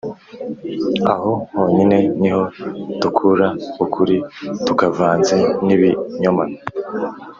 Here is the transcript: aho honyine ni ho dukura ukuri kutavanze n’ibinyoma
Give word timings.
aho 1.13 1.31
honyine 1.55 1.97
ni 2.21 2.29
ho 2.33 2.41
dukura 3.01 3.47
ukuri 3.83 4.17
kutavanze 4.63 5.37
n’ibinyoma 5.65 6.43